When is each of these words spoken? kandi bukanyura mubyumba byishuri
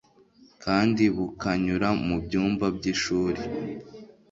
kandi 0.63 1.03
bukanyura 1.15 1.87
mubyumba 2.07 2.65
byishuri 2.77 3.41